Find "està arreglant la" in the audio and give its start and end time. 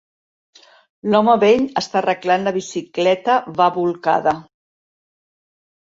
1.83-2.55